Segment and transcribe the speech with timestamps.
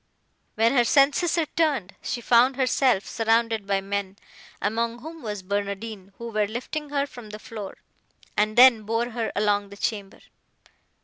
[0.55, 4.17] When her senses returned, she found herself surrounded by men,
[4.59, 7.77] among whom was Barnardine, who were lifting her from the floor,
[8.35, 10.21] and then bore her along the chamber.